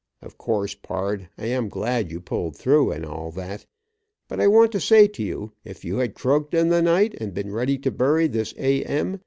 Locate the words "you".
2.09-2.19, 5.21-5.51, 5.85-5.97